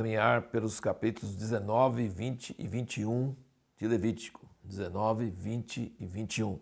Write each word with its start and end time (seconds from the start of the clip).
caminhar 0.00 0.44
pelos 0.44 0.80
capítulos 0.80 1.36
19, 1.36 2.08
20 2.08 2.56
e 2.58 2.66
21 2.66 3.36
de 3.76 3.86
Levítico. 3.86 4.48
19, 4.64 5.28
20 5.28 5.94
e 6.00 6.06
21. 6.06 6.58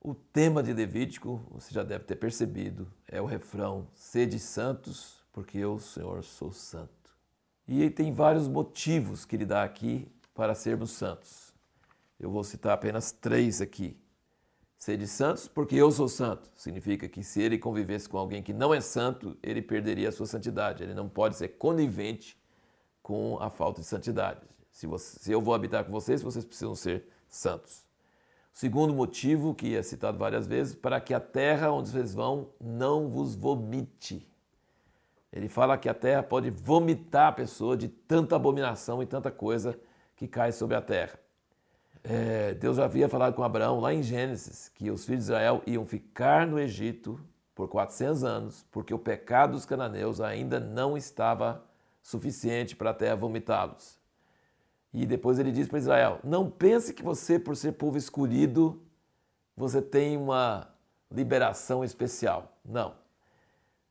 O 0.00 0.12
tema 0.12 0.64
de 0.64 0.72
Levítico, 0.72 1.46
você 1.48 1.72
já 1.72 1.84
deve 1.84 2.02
ter 2.02 2.16
percebido, 2.16 2.92
é 3.06 3.22
o 3.22 3.24
refrão: 3.24 3.86
Sede 3.94 4.40
santos, 4.40 5.22
porque 5.32 5.58
eu, 5.58 5.78
Senhor, 5.78 6.24
sou 6.24 6.52
santo. 6.52 7.16
E 7.68 7.88
tem 7.88 8.12
vários 8.12 8.48
motivos 8.48 9.24
que 9.24 9.36
ele 9.36 9.46
dá 9.46 9.62
aqui 9.62 10.10
para 10.34 10.56
sermos 10.56 10.90
santos. 10.90 11.54
Eu 12.18 12.32
vou 12.32 12.42
citar 12.42 12.72
apenas 12.72 13.12
três 13.12 13.60
aqui. 13.60 13.96
Sede 14.78 15.06
santos, 15.06 15.48
porque 15.48 15.74
eu 15.74 15.90
sou 15.90 16.08
santo. 16.08 16.50
Significa 16.54 17.08
que 17.08 17.22
se 17.24 17.40
ele 17.40 17.58
convivesse 17.58 18.08
com 18.08 18.18
alguém 18.18 18.42
que 18.42 18.52
não 18.52 18.74
é 18.74 18.80
santo, 18.80 19.36
ele 19.42 19.62
perderia 19.62 20.10
a 20.10 20.12
sua 20.12 20.26
santidade. 20.26 20.82
Ele 20.82 20.92
não 20.94 21.08
pode 21.08 21.36
ser 21.36 21.48
conivente 21.48 22.38
com 23.02 23.38
a 23.40 23.48
falta 23.48 23.80
de 23.80 23.86
santidade. 23.86 24.40
Se, 24.70 24.86
você, 24.86 25.18
se 25.18 25.32
eu 25.32 25.40
vou 25.40 25.54
habitar 25.54 25.84
com 25.84 25.90
vocês, 25.90 26.20
vocês 26.20 26.44
precisam 26.44 26.74
ser 26.74 27.08
santos. 27.26 27.86
Segundo 28.52 28.94
motivo, 28.94 29.54
que 29.54 29.74
é 29.74 29.82
citado 29.82 30.18
várias 30.18 30.46
vezes, 30.46 30.74
para 30.74 31.00
que 31.00 31.14
a 31.14 31.20
terra 31.20 31.72
onde 31.72 31.90
vocês 31.90 32.14
vão 32.14 32.50
não 32.60 33.08
vos 33.08 33.34
vomite. 33.34 34.30
Ele 35.32 35.48
fala 35.48 35.78
que 35.78 35.88
a 35.88 35.94
terra 35.94 36.22
pode 36.22 36.50
vomitar 36.50 37.28
a 37.28 37.32
pessoa 37.32 37.76
de 37.76 37.88
tanta 37.88 38.36
abominação 38.36 39.02
e 39.02 39.06
tanta 39.06 39.30
coisa 39.30 39.78
que 40.14 40.28
cai 40.28 40.52
sobre 40.52 40.76
a 40.76 40.82
terra 40.82 41.18
é, 42.08 42.54
Deus 42.54 42.78
havia 42.78 43.08
falado 43.08 43.34
com 43.34 43.42
Abraão 43.42 43.80
lá 43.80 43.92
em 43.92 44.00
Gênesis 44.00 44.68
que 44.68 44.90
os 44.92 45.04
filhos 45.04 45.24
de 45.24 45.32
Israel 45.32 45.60
iam 45.66 45.84
ficar 45.84 46.46
no 46.46 46.56
Egito 46.56 47.20
por 47.52 47.68
400 47.68 48.22
anos, 48.22 48.64
porque 48.70 48.94
o 48.94 48.98
pecado 48.98 49.52
dos 49.52 49.66
cananeus 49.66 50.20
ainda 50.20 50.60
não 50.60 50.96
estava 50.96 51.64
suficiente 52.00 52.76
para 52.76 52.90
a 52.90 52.94
terra 52.94 53.16
vomitá-los. 53.16 53.98
E 54.94 55.04
depois 55.04 55.40
ele 55.40 55.50
diz 55.50 55.66
para 55.66 55.78
Israel: 55.78 56.20
Não 56.22 56.48
pense 56.48 56.94
que 56.94 57.02
você, 57.02 57.40
por 57.40 57.56
ser 57.56 57.72
povo 57.72 57.98
escolhido, 57.98 58.80
você 59.56 59.82
tem 59.82 60.16
uma 60.16 60.68
liberação 61.10 61.82
especial. 61.82 62.56
Não. 62.64 62.94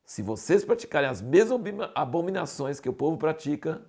Se 0.06 0.22
vocês 0.22 0.64
praticarem 0.64 1.09
as 1.09 1.22
mesmas 1.22 1.59
abominações 1.94 2.80
que 2.80 2.88
o 2.88 2.94
povo 2.94 3.18
pratica, 3.18 3.81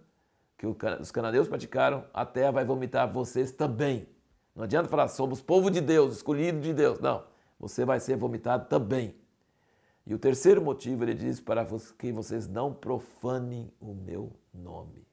que 0.58 0.66
os 0.66 1.12
cananeus 1.12 1.46
praticaram, 1.46 2.04
a 2.12 2.26
terra 2.26 2.50
vai 2.50 2.64
vomitar 2.64 3.12
vocês 3.12 3.52
também. 3.52 4.15
Não 4.56 4.64
adianta 4.64 4.88
falar, 4.88 5.08
somos 5.08 5.42
povo 5.42 5.70
de 5.70 5.82
Deus, 5.82 6.16
escolhido 6.16 6.60
de 6.60 6.72
Deus. 6.72 6.98
Não, 6.98 7.22
você 7.60 7.84
vai 7.84 8.00
ser 8.00 8.16
vomitado 8.16 8.66
também. 8.70 9.14
E 10.06 10.14
o 10.14 10.18
terceiro 10.18 10.62
motivo, 10.62 11.04
ele 11.04 11.12
diz 11.12 11.38
para 11.38 11.66
que 11.98 12.10
vocês 12.10 12.48
não 12.48 12.72
profanem 12.72 13.70
o 13.78 13.92
meu 13.92 14.32
nome. 14.54 15.06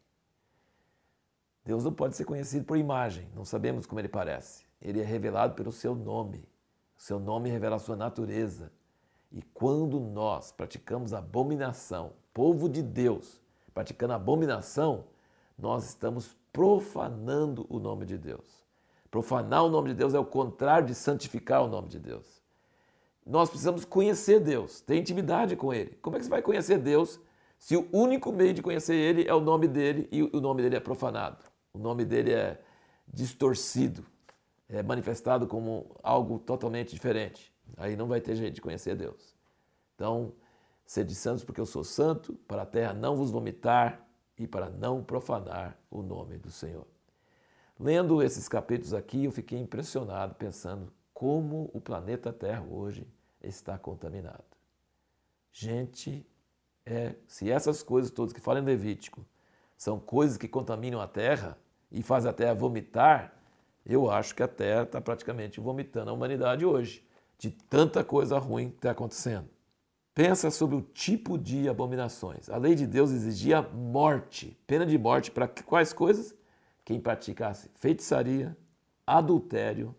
Deus 1.66 1.83
não 1.83 1.91
pode 1.91 2.16
ser 2.16 2.23
conhecido 2.23 2.66
por 2.66 2.77
imagem, 2.77 3.27
não 3.35 3.44
sabemos 3.44 3.85
como 3.85 4.00
ele 4.00 4.08
parece. 4.08 4.66
Ele 4.81 5.02
é 5.02 5.03
revelado 5.03 5.55
pelo 5.55 5.73
seu 5.73 5.94
nome. 5.94 6.47
O 6.97 7.02
seu 7.02 7.19
nome 7.19 7.50
revela 7.50 7.75
a 7.75 7.80
sua 7.80 7.97
natureza. 7.97 8.72
E 9.30 9.41
quando 9.53 10.00
nós 10.00 10.53
praticamos 10.53 11.13
abominação, 11.13 12.13
povo 12.33 12.69
de 12.69 12.81
Deus, 12.81 13.41
praticando 13.73 14.13
abominação, 14.13 15.05
nós 15.57 15.85
estamos 15.85 16.38
profanando 16.52 17.66
o 17.69 17.80
nome 17.80 18.05
de 18.05 18.17
Deus. 18.17 18.62
Profanar 19.14 19.64
o 19.64 19.69
nome 19.69 19.89
de 19.89 19.94
Deus 19.94 20.16
é 20.16 20.19
o 20.19 20.25
contrário 20.25 20.88
de 20.88 20.95
santificar 20.95 21.64
o 21.64 21.67
nome 21.67 21.88
de 21.88 22.00
Deus. 22.00 22.42
Nós 23.23 23.47
precisamos 23.47 23.85
conhecer 23.85 24.40
Deus, 24.40 24.81
ter 24.81 24.97
intimidade 24.97 25.56
com 25.56 25.72
Ele. 25.72 25.96
Como 26.01 26.16
é 26.16 26.19
que 26.19 26.25
você 26.25 26.31
vai 26.31 26.41
conhecer 26.41 26.79
Deus 26.79 27.19
se 27.59 27.78
o 27.78 27.88
único 27.91 28.31
meio 28.31 28.56
de 28.56 28.63
conhecer 28.63 28.96
Ele 28.96 29.23
é 29.28 29.34
o 29.35 29.40
nome 29.40 29.68
dele 29.68 30.09
e 30.12 30.23
o 30.23 30.41
nome 30.41 30.63
dele 30.63 30.78
é 30.78 30.79
profanado? 30.79 31.46
O 31.72 31.78
nome 31.78 32.06
dele 32.06 32.34
é 32.34 32.59
distorcido, 33.07 34.03
é 34.68 34.81
manifestado 34.81 35.46
como 35.46 35.96
algo 36.02 36.40
totalmente 36.40 36.91
diferente. 36.91 37.53
Aí 37.78 37.96
não 37.96 38.07
vai 38.07 38.19
ter 38.19 38.35
jeito 38.35 38.56
de 38.56 38.62
conhecer 38.62 38.96
Deus. 38.96 39.35
Então, 39.94 40.34
sede 40.88 41.13
santos 41.13 41.44
porque 41.44 41.62
eu 41.62 41.68
sou 41.68 41.84
santo, 41.84 42.34
para 42.47 42.63
a 42.63 42.66
terra 42.66 42.96
não 42.96 43.16
vos 43.16 43.29
vomitar 43.29 44.07
e 44.40 44.47
para 44.47 44.72
não 44.72 45.03
profanar 45.03 45.78
o 45.91 46.02
nome 46.02 46.40
do 46.40 46.50
Senhor. 46.50 46.92
Lendo 47.79 48.22
esses 48.22 48.47
capítulos 48.47 48.94
aqui, 48.94 49.25
eu 49.25 49.31
fiquei 49.31 49.59
impressionado 49.59 50.35
pensando 50.35 50.91
como 51.13 51.69
o 51.73 51.81
planeta 51.81 52.31
Terra 52.31 52.66
hoje 52.69 53.07
está 53.41 53.78
contaminado. 53.78 54.44
Gente, 55.51 56.25
é, 56.85 57.16
se 57.28 57.50
essas 57.50 57.81
coisas 57.81 58.11
todas 58.11 58.34
que 58.34 58.41
falam 58.41 58.61
em 58.61 58.66
Levítico 58.66 59.25
são 59.78 60.00
coisas 60.00 60.38
que 60.38 60.47
contaminam 60.47 61.01
a 61.01 61.07
Terra 61.07 61.57
e 61.91 62.01
fazem 62.01 62.29
a 62.29 62.34
Terra 62.34 62.53
vomitar, 62.53 63.34
eu 63.85 64.09
acho 64.09 64.35
que 64.35 64.44
a 64.44 64.47
Terra 64.47 64.84
está 64.84 65.01
praticamente 65.01 65.59
vomitando 65.59 66.09
a 66.09 66.13
humanidade 66.13 66.66
hoje, 66.66 67.05
de 67.38 67.51
tanta 67.51 68.03
coisa 68.03 68.38
ruim 68.38 68.69
que 68.69 68.78
está 68.78 68.91
acontecendo. 68.91 69.50
Pensa 70.13 70.51
sobre 70.51 70.75
o 70.75 70.81
tipo 70.81 71.38
de 71.38 71.67
abominações. 71.67 72.50
A 72.50 72.57
lei 72.57 72.75
de 72.75 72.85
Deus 72.85 73.11
exigia 73.11 73.61
morte, 73.61 74.57
pena 74.67 74.85
de 74.85 74.97
morte 74.97 75.31
para 75.31 75.47
quais 75.47 75.91
coisas? 75.91 76.35
Quem 76.85 76.99
praticasse 76.99 77.69
feitiçaria, 77.75 78.57
adultério, 79.05 79.95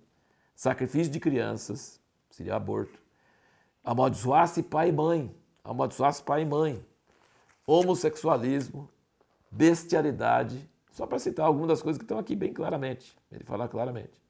sacrifício 0.54 1.12
de 1.12 1.20
crianças, 1.20 2.00
seria 2.30 2.56
aborto, 2.56 2.98
amaldiçoasse 3.82 4.62
pai 4.62 4.88
e 4.88 4.92
mãe, 4.92 5.34
amaldiçoasse 5.62 6.22
pai 6.22 6.42
e 6.42 6.46
mãe, 6.46 6.84
homossexualismo, 7.66 8.88
bestialidade, 9.50 10.68
só 10.90 11.06
para 11.06 11.18
citar 11.18 11.46
algumas 11.46 11.68
das 11.68 11.82
coisas 11.82 11.98
que 11.98 12.04
estão 12.04 12.18
aqui 12.18 12.36
bem 12.36 12.52
claramente. 12.52 13.16
Ele 13.30 13.44
fala 13.44 13.68
claramente. 13.68 14.22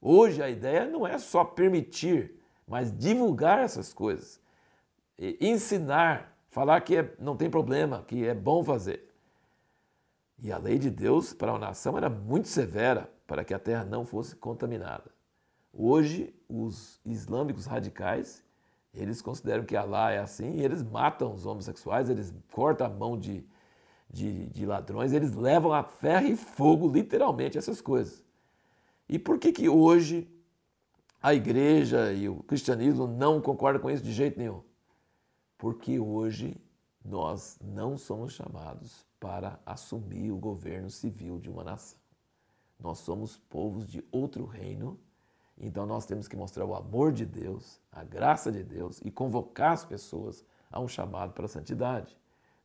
Hoje 0.00 0.42
a 0.42 0.50
ideia 0.50 0.86
não 0.86 1.06
é 1.06 1.16
só 1.18 1.44
permitir, 1.44 2.38
mas 2.66 2.96
divulgar 2.96 3.60
essas 3.60 3.92
coisas, 3.92 4.40
ensinar, 5.40 6.36
falar 6.50 6.80
que 6.80 6.96
é, 6.96 7.14
não 7.18 7.36
tem 7.36 7.48
problema, 7.48 8.04
que 8.06 8.26
é 8.26 8.34
bom 8.34 8.64
fazer. 8.64 9.11
E 10.38 10.50
a 10.50 10.58
lei 10.58 10.78
de 10.78 10.90
Deus 10.90 11.32
para 11.32 11.52
a 11.52 11.58
nação 11.58 11.96
era 11.96 12.10
muito 12.10 12.48
severa 12.48 13.12
para 13.26 13.44
que 13.44 13.54
a 13.54 13.58
terra 13.58 13.84
não 13.84 14.04
fosse 14.04 14.36
contaminada. 14.36 15.10
Hoje, 15.72 16.34
os 16.48 17.00
islâmicos 17.04 17.64
radicais, 17.64 18.44
eles 18.92 19.22
consideram 19.22 19.64
que 19.64 19.76
Alá 19.76 20.10
é 20.10 20.18
assim 20.18 20.56
e 20.56 20.64
eles 20.64 20.82
matam 20.82 21.32
os 21.32 21.46
homossexuais, 21.46 22.10
eles 22.10 22.34
cortam 22.50 22.86
a 22.86 22.90
mão 22.90 23.18
de, 23.18 23.44
de, 24.10 24.46
de 24.48 24.66
ladrões, 24.66 25.12
eles 25.12 25.34
levam 25.34 25.72
a 25.72 25.82
ferro 25.82 26.26
e 26.26 26.36
fogo, 26.36 26.92
literalmente, 26.92 27.56
essas 27.56 27.80
coisas. 27.80 28.22
E 29.08 29.18
por 29.18 29.38
que 29.38 29.50
que 29.52 29.68
hoje 29.68 30.28
a 31.22 31.32
igreja 31.32 32.12
e 32.12 32.28
o 32.28 32.42
cristianismo 32.42 33.06
não 33.06 33.40
concordam 33.40 33.80
com 33.80 33.90
isso 33.90 34.02
de 34.02 34.12
jeito 34.12 34.38
nenhum? 34.38 34.62
Porque 35.56 35.98
hoje 35.98 36.60
nós 37.04 37.58
não 37.60 37.96
somos 37.96 38.32
chamados 38.32 39.06
para 39.18 39.58
assumir 39.64 40.30
o 40.30 40.36
governo 40.36 40.90
civil 40.90 41.38
de 41.38 41.50
uma 41.50 41.64
nação. 41.64 41.98
Nós 42.78 42.98
somos 42.98 43.36
povos 43.36 43.86
de 43.86 44.04
outro 44.10 44.44
reino, 44.44 44.98
então 45.56 45.86
nós 45.86 46.06
temos 46.06 46.26
que 46.26 46.36
mostrar 46.36 46.64
o 46.64 46.74
amor 46.74 47.12
de 47.12 47.24
Deus, 47.24 47.80
a 47.90 48.02
graça 48.02 48.50
de 48.50 48.64
Deus 48.64 49.00
e 49.04 49.10
convocar 49.10 49.72
as 49.72 49.84
pessoas 49.84 50.44
a 50.70 50.80
um 50.80 50.88
chamado 50.88 51.32
para 51.32 51.44
a 51.44 51.48
santidade. 51.48 52.16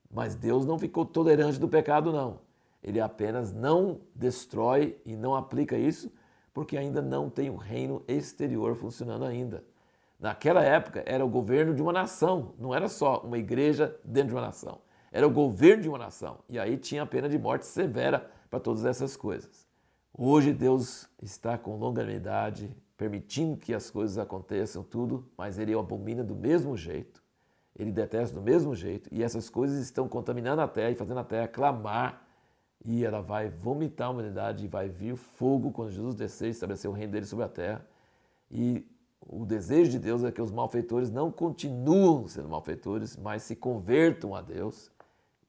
Mas 0.09 0.35
Deus 0.35 0.65
não 0.65 0.79
ficou 0.79 1.05
tolerante 1.05 1.59
do 1.59 1.67
pecado, 1.67 2.11
não. 2.11 2.39
Ele 2.81 2.99
apenas 2.99 3.51
não 3.51 3.99
destrói 4.15 4.99
e 5.05 5.15
não 5.15 5.35
aplica 5.35 5.77
isso 5.77 6.11
porque 6.53 6.75
ainda 6.75 7.03
não 7.03 7.29
tem 7.29 7.51
o 7.51 7.55
reino 7.55 8.03
exterior 8.07 8.75
funcionando 8.75 9.25
ainda. 9.25 9.63
Naquela 10.19 10.63
época 10.63 11.03
era 11.05 11.23
o 11.23 11.29
governo 11.29 11.73
de 11.75 11.81
uma 11.81 11.93
nação, 11.93 12.55
não 12.57 12.73
era 12.73 12.87
só 12.87 13.21
uma 13.21 13.37
igreja 13.37 13.95
dentro 14.03 14.29
de 14.29 14.35
uma 14.35 14.41
nação. 14.41 14.81
Era 15.11 15.27
o 15.27 15.31
governo 15.31 15.83
de 15.83 15.89
uma 15.89 15.97
nação. 15.97 16.39
E 16.49 16.57
aí 16.59 16.77
tinha 16.77 17.03
a 17.03 17.05
pena 17.05 17.29
de 17.29 17.37
morte 17.37 17.65
severa 17.65 18.29
para 18.49 18.59
todas 18.59 18.83
essas 18.83 19.15
coisas. 19.15 19.67
Hoje 20.13 20.51
Deus 20.51 21.07
está 21.21 21.57
com 21.57 21.77
longanimidade, 21.77 22.75
permitindo 22.97 23.55
que 23.57 23.73
as 23.73 23.91
coisas 23.91 24.17
aconteçam, 24.17 24.83
tudo, 24.83 25.29
mas 25.37 25.59
Ele 25.59 25.73
abomina 25.73 26.23
do 26.23 26.35
mesmo 26.35 26.75
jeito. 26.75 27.21
Ele 27.75 27.91
detesta 27.91 28.35
do 28.35 28.41
mesmo 28.41 28.75
jeito. 28.75 29.07
E 29.13 29.21
essas 29.21 29.49
coisas 29.49 29.77
estão 29.77 30.09
contaminando 30.09 30.61
a 30.61 30.67
terra 30.67 30.89
e 30.89 30.95
fazendo 30.95 31.19
a 31.19 31.23
terra 31.23 31.47
clamar. 31.47 32.27
E 32.83 33.05
ela 33.05 33.21
vai 33.21 33.49
vomitar 33.49 34.07
a 34.07 34.11
humanidade 34.11 34.65
e 34.65 34.67
vai 34.67 34.89
vir 34.89 35.15
fogo 35.15 35.71
quando 35.71 35.91
Jesus 35.91 36.15
descer 36.15 36.47
e 36.47 36.51
estabelecer 36.51 36.89
o 36.89 36.93
reino 36.93 37.11
dele 37.11 37.25
sobre 37.27 37.45
a 37.45 37.49
terra. 37.49 37.85
E 38.49 38.83
o 39.29 39.45
desejo 39.45 39.91
de 39.91 39.99
Deus 39.99 40.23
é 40.23 40.31
que 40.31 40.41
os 40.41 40.51
malfeitores 40.51 41.11
não 41.11 41.29
continuem 41.31 42.27
sendo 42.27 42.47
malfeitores, 42.47 43.17
mas 43.17 43.43
se 43.43 43.55
convertam 43.55 44.33
a 44.33 44.41
Deus 44.41 44.89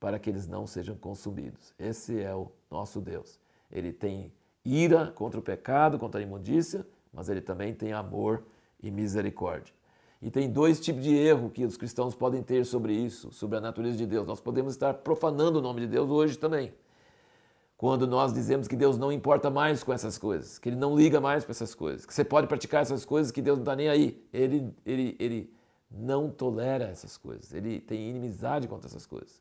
para 0.00 0.18
que 0.18 0.28
eles 0.28 0.48
não 0.48 0.66
sejam 0.66 0.96
consumidos. 0.96 1.72
Esse 1.78 2.20
é 2.20 2.34
o 2.34 2.50
nosso 2.70 3.00
Deus. 3.00 3.38
Ele 3.70 3.92
tem 3.92 4.32
ira 4.64 5.12
contra 5.12 5.38
o 5.38 5.42
pecado, 5.42 5.98
contra 5.98 6.20
a 6.20 6.22
imundícia, 6.22 6.84
mas 7.12 7.28
ele 7.28 7.40
também 7.40 7.72
tem 7.72 7.92
amor 7.92 8.42
e 8.82 8.90
misericórdia. 8.90 9.72
E 10.20 10.30
tem 10.30 10.50
dois 10.50 10.80
tipos 10.80 11.04
de 11.04 11.14
erro 11.14 11.48
que 11.48 11.64
os 11.64 11.76
cristãos 11.76 12.14
podem 12.14 12.42
ter 12.42 12.66
sobre 12.66 12.92
isso, 12.92 13.32
sobre 13.32 13.58
a 13.58 13.60
natureza 13.60 13.96
de 13.96 14.06
Deus. 14.06 14.26
Nós 14.26 14.40
podemos 14.40 14.74
estar 14.74 14.92
profanando 14.94 15.60
o 15.60 15.62
nome 15.62 15.82
de 15.82 15.86
Deus 15.86 16.10
hoje 16.10 16.36
também. 16.36 16.72
Quando 17.78 18.08
nós 18.08 18.32
dizemos 18.32 18.66
que 18.66 18.74
Deus 18.74 18.98
não 18.98 19.12
importa 19.12 19.48
mais 19.48 19.84
com 19.84 19.92
essas 19.92 20.18
coisas, 20.18 20.58
que 20.58 20.68
Ele 20.68 20.74
não 20.74 20.96
liga 20.96 21.20
mais 21.20 21.44
para 21.44 21.52
essas 21.52 21.76
coisas, 21.76 22.04
que 22.04 22.12
você 22.12 22.24
pode 22.24 22.48
praticar 22.48 22.82
essas 22.82 23.04
coisas 23.04 23.30
que 23.30 23.40
Deus 23.40 23.56
não 23.56 23.62
está 23.62 23.76
nem 23.76 23.88
aí. 23.88 24.20
Ele, 24.32 24.74
ele, 24.84 25.16
ele 25.20 25.54
não 25.88 26.28
tolera 26.28 26.86
essas 26.86 27.16
coisas, 27.16 27.54
ele 27.54 27.80
tem 27.80 28.10
inimizade 28.10 28.66
contra 28.66 28.88
essas 28.88 29.06
coisas. 29.06 29.40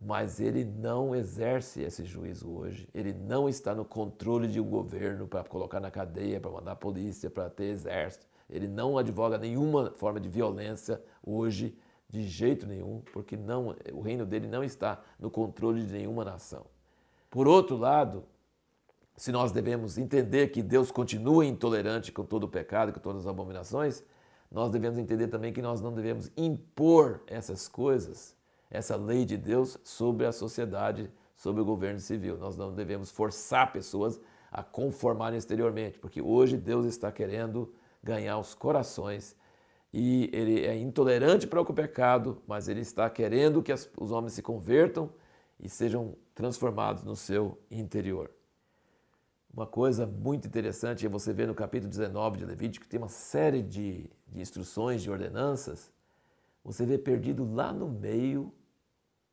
Mas 0.00 0.40
ele 0.40 0.64
não 0.64 1.14
exerce 1.14 1.82
esse 1.82 2.06
juízo 2.06 2.50
hoje, 2.50 2.88
ele 2.94 3.12
não 3.12 3.50
está 3.50 3.74
no 3.74 3.84
controle 3.84 4.48
de 4.48 4.58
um 4.58 4.70
governo 4.70 5.28
para 5.28 5.44
colocar 5.44 5.78
na 5.78 5.90
cadeia, 5.90 6.40
para 6.40 6.50
mandar 6.50 6.76
polícia, 6.76 7.28
para 7.28 7.50
ter 7.50 7.64
exército. 7.64 8.26
Ele 8.48 8.66
não 8.66 8.96
advoga 8.96 9.36
nenhuma 9.36 9.90
forma 9.90 10.18
de 10.18 10.28
violência 10.30 10.98
hoje, 11.22 11.76
de 12.08 12.22
jeito 12.22 12.66
nenhum, 12.66 13.02
porque 13.12 13.36
não, 13.36 13.76
o 13.92 14.00
reino 14.00 14.24
dele 14.24 14.46
não 14.46 14.64
está 14.64 15.02
no 15.18 15.30
controle 15.30 15.84
de 15.84 15.92
nenhuma 15.92 16.24
nação. 16.24 16.64
Por 17.30 17.46
outro 17.46 17.76
lado, 17.76 18.24
se 19.16 19.30
nós 19.30 19.52
devemos 19.52 19.96
entender 19.96 20.48
que 20.48 20.62
Deus 20.62 20.90
continua 20.90 21.46
intolerante 21.46 22.10
com 22.10 22.24
todo 22.24 22.44
o 22.44 22.48
pecado, 22.48 22.92
com 22.92 22.98
todas 22.98 23.22
as 23.22 23.28
abominações, 23.28 24.02
nós 24.50 24.72
devemos 24.72 24.98
entender 24.98 25.28
também 25.28 25.52
que 25.52 25.62
nós 25.62 25.80
não 25.80 25.92
devemos 25.92 26.32
impor 26.36 27.22
essas 27.28 27.68
coisas, 27.68 28.36
essa 28.68 28.96
lei 28.96 29.24
de 29.24 29.36
Deus, 29.36 29.78
sobre 29.84 30.26
a 30.26 30.32
sociedade, 30.32 31.08
sobre 31.36 31.62
o 31.62 31.64
governo 31.64 32.00
civil. 32.00 32.36
Nós 32.36 32.56
não 32.56 32.74
devemos 32.74 33.10
forçar 33.10 33.72
pessoas 33.72 34.20
a 34.50 34.64
conformarem 34.64 35.38
exteriormente, 35.38 36.00
porque 36.00 36.20
hoje 36.20 36.56
Deus 36.56 36.84
está 36.84 37.12
querendo 37.12 37.72
ganhar 38.02 38.38
os 38.38 38.54
corações 38.54 39.36
e 39.92 40.28
ele 40.32 40.64
é 40.64 40.76
intolerante 40.76 41.46
para 41.46 41.60
o 41.60 41.64
pecado, 41.64 42.42
mas 42.46 42.68
ele 42.68 42.80
está 42.80 43.08
querendo 43.08 43.62
que 43.62 43.72
os 43.72 44.10
homens 44.10 44.32
se 44.32 44.42
convertam 44.42 45.10
e 45.62 45.68
sejam 45.68 46.16
transformados 46.34 47.02
no 47.02 47.14
seu 47.14 47.60
interior. 47.70 48.30
Uma 49.52 49.66
coisa 49.66 50.06
muito 50.06 50.46
interessante 50.46 51.04
é 51.04 51.08
você 51.08 51.32
ver 51.32 51.48
no 51.48 51.54
capítulo 51.54 51.90
19 51.90 52.38
de 52.38 52.44
Levítico, 52.44 52.84
que 52.84 52.90
tem 52.90 52.98
uma 52.98 53.08
série 53.08 53.62
de, 53.62 54.08
de 54.28 54.40
instruções, 54.40 55.02
de 55.02 55.10
ordenanças, 55.10 55.92
você 56.64 56.84
vê 56.84 56.98
perdido 56.98 57.52
lá 57.52 57.72
no 57.72 57.88
meio 57.88 58.52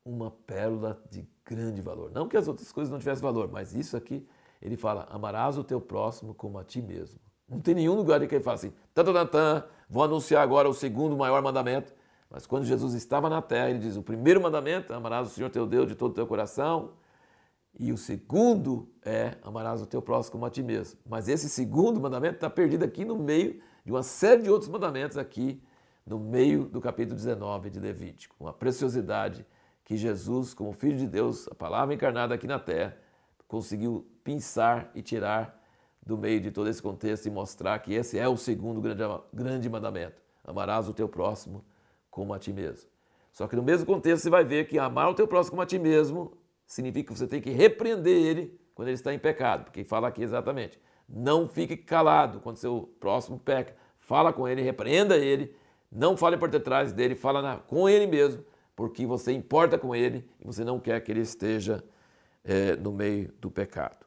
uma 0.04 0.30
pérola 0.30 1.00
de 1.10 1.28
grande 1.44 1.80
valor. 1.82 2.10
Não 2.10 2.26
que 2.26 2.36
as 2.36 2.48
outras 2.48 2.72
coisas 2.72 2.90
não 2.90 2.98
tivessem 2.98 3.22
valor, 3.22 3.48
mas 3.50 3.74
isso 3.74 3.96
aqui, 3.96 4.26
ele 4.60 4.76
fala, 4.76 5.06
amarás 5.10 5.58
o 5.58 5.64
teu 5.64 5.80
próximo 5.80 6.34
como 6.34 6.58
a 6.58 6.64
ti 6.64 6.80
mesmo. 6.80 7.20
Não 7.48 7.60
tem 7.60 7.74
nenhum 7.74 7.94
lugar 7.94 8.22
em 8.22 8.26
que 8.26 8.34
ele 8.34 8.44
fala 8.44 8.56
assim, 8.56 8.72
tan, 8.94 9.04
tan, 9.04 9.26
tan, 9.26 9.64
vou 9.88 10.02
anunciar 10.02 10.42
agora 10.42 10.68
o 10.68 10.74
segundo 10.74 11.16
maior 11.16 11.42
mandamento. 11.42 11.94
Mas 12.30 12.46
quando 12.46 12.64
Jesus 12.64 12.94
estava 12.94 13.28
na 13.28 13.40
terra, 13.40 13.70
ele 13.70 13.78
diz: 13.78 13.96
o 13.96 14.02
primeiro 14.02 14.40
mandamento, 14.40 14.92
amarás 14.92 15.28
o 15.28 15.30
Senhor 15.30 15.50
teu 15.50 15.66
Deus 15.66 15.88
de 15.88 15.94
todo 15.94 16.12
o 16.12 16.14
teu 16.14 16.26
coração. 16.26 16.92
E 17.78 17.92
o 17.92 17.98
segundo 17.98 18.88
é 19.04 19.36
amarás 19.42 19.80
o 19.80 19.86
teu 19.86 20.02
próximo 20.02 20.32
como 20.32 20.46
a 20.46 20.50
ti 20.50 20.62
mesmo. 20.62 20.98
Mas 21.08 21.28
esse 21.28 21.48
segundo 21.48 22.00
mandamento 22.00 22.34
está 22.34 22.50
perdido 22.50 22.84
aqui 22.84 23.04
no 23.04 23.16
meio 23.16 23.60
de 23.84 23.92
uma 23.92 24.02
série 24.02 24.42
de 24.42 24.50
outros 24.50 24.68
mandamentos 24.68 25.16
aqui 25.16 25.62
no 26.04 26.18
meio 26.18 26.64
do 26.64 26.80
capítulo 26.80 27.14
19 27.14 27.70
de 27.70 27.78
Levítico. 27.78 28.34
Uma 28.40 28.52
preciosidade 28.52 29.46
que 29.84 29.96
Jesus, 29.96 30.54
como 30.54 30.72
Filho 30.72 30.96
de 30.96 31.06
Deus, 31.06 31.46
a 31.48 31.54
palavra 31.54 31.94
encarnada 31.94 32.34
aqui 32.34 32.46
na 32.46 32.58
terra, 32.58 32.96
conseguiu 33.46 34.06
pensar 34.24 34.90
e 34.94 35.00
tirar 35.00 35.58
do 36.04 36.18
meio 36.18 36.40
de 36.40 36.50
todo 36.50 36.68
esse 36.68 36.82
contexto 36.82 37.26
e 37.26 37.30
mostrar 37.30 37.78
que 37.78 37.94
esse 37.94 38.18
é 38.18 38.26
o 38.28 38.36
segundo 38.36 38.80
grande, 38.80 39.02
grande 39.32 39.68
mandamento. 39.68 40.20
Amarás 40.44 40.88
o 40.88 40.92
teu 40.92 41.08
próximo 41.08 41.64
como 42.10 42.34
a 42.34 42.38
ti 42.38 42.52
mesmo. 42.52 42.88
Só 43.32 43.46
que 43.46 43.56
no 43.56 43.62
mesmo 43.62 43.86
contexto 43.86 44.22
você 44.22 44.30
vai 44.30 44.44
ver 44.44 44.66
que 44.66 44.78
amar 44.78 45.10
o 45.10 45.14
teu 45.14 45.28
próximo 45.28 45.52
como 45.52 45.62
a 45.62 45.66
ti 45.66 45.78
mesmo 45.78 46.32
significa 46.66 47.12
que 47.12 47.18
você 47.18 47.26
tem 47.26 47.40
que 47.40 47.50
repreender 47.50 48.16
ele 48.16 48.60
quando 48.74 48.88
ele 48.88 48.96
está 48.96 49.12
em 49.12 49.18
pecado, 49.18 49.64
porque 49.64 49.84
fala 49.84 50.08
aqui 50.08 50.22
exatamente. 50.22 50.80
Não 51.08 51.48
fique 51.48 51.76
calado 51.76 52.40
quando 52.40 52.56
seu 52.56 52.92
próximo 53.00 53.38
peca. 53.38 53.74
Fala 53.98 54.32
com 54.32 54.46
ele, 54.46 54.62
repreenda 54.62 55.16
ele, 55.16 55.54
não 55.90 56.16
fale 56.16 56.36
por 56.36 56.48
detrás 56.48 56.92
dele, 56.92 57.14
fala 57.14 57.40
na, 57.40 57.56
com 57.56 57.88
ele 57.88 58.06
mesmo, 58.06 58.44
porque 58.76 59.06
você 59.06 59.32
importa 59.32 59.78
com 59.78 59.94
ele 59.94 60.28
e 60.40 60.46
você 60.46 60.64
não 60.64 60.78
quer 60.78 61.00
que 61.00 61.10
ele 61.10 61.20
esteja 61.20 61.82
é, 62.44 62.76
no 62.76 62.92
meio 62.92 63.32
do 63.40 63.50
pecado. 63.50 64.06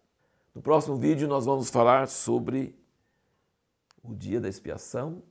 No 0.53 0.61
próximo 0.61 0.97
vídeo 0.97 1.27
nós 1.27 1.45
vamos 1.45 1.69
falar 1.69 2.07
sobre 2.07 2.75
o 4.03 4.13
dia 4.13 4.39
da 4.39 4.49
expiação 4.49 5.23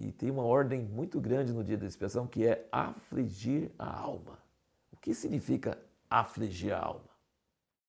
e 0.00 0.12
tem 0.12 0.30
uma 0.30 0.44
ordem 0.44 0.80
muito 0.80 1.20
grande 1.20 1.52
no 1.52 1.64
dia 1.64 1.76
da 1.76 1.86
expiação 1.86 2.26
que 2.26 2.46
é 2.46 2.66
afligir 2.70 3.70
a 3.78 3.90
alma. 3.90 4.38
O 4.92 4.96
que 4.96 5.14
significa 5.14 5.78
afligir 6.08 6.72
a 6.72 6.80
alma? 6.80 7.17